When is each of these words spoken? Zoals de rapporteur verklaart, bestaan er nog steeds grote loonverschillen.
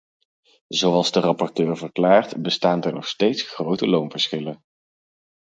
Zoals 0.67 1.11
de 1.11 1.19
rapporteur 1.19 1.77
verklaart, 1.77 2.41
bestaan 2.41 2.81
er 2.83 2.93
nog 2.93 3.07
steeds 3.07 3.41
grote 3.43 3.87
loonverschillen. 3.87 4.63